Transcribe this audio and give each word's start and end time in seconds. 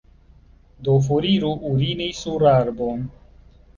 Do 0.87 0.95
foriru 1.07 1.51
urini 1.73 2.09
sur 2.23 2.47
arbon! 2.55 3.05